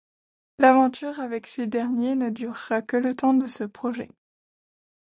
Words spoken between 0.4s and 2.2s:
L'aventure avec ces derniers